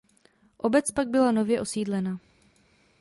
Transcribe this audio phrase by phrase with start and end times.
[0.57, 2.19] Obec pak byla nově osídlena.